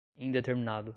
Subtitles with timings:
[0.17, 0.89] indeterminado